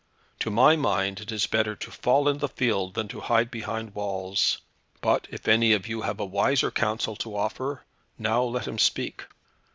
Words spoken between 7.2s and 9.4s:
offer, now let him speak."